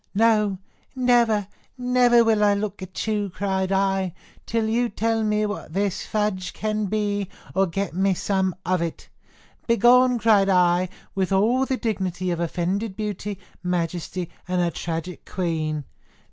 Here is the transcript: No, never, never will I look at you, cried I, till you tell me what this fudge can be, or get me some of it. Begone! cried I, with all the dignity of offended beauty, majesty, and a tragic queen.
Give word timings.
No, 0.15 0.57
never, 0.95 1.45
never 1.77 2.23
will 2.23 2.43
I 2.43 2.55
look 2.55 2.81
at 2.81 3.05
you, 3.05 3.29
cried 3.29 3.71
I, 3.71 4.15
till 4.47 4.67
you 4.67 4.89
tell 4.89 5.23
me 5.23 5.45
what 5.45 5.73
this 5.75 6.07
fudge 6.07 6.53
can 6.53 6.87
be, 6.87 7.29
or 7.53 7.67
get 7.67 7.93
me 7.93 8.15
some 8.15 8.55
of 8.65 8.81
it. 8.81 9.09
Begone! 9.67 10.17
cried 10.17 10.49
I, 10.49 10.89
with 11.13 11.31
all 11.31 11.67
the 11.67 11.77
dignity 11.77 12.31
of 12.31 12.39
offended 12.39 12.95
beauty, 12.95 13.37
majesty, 13.61 14.31
and 14.47 14.59
a 14.59 14.71
tragic 14.71 15.23
queen. 15.23 15.83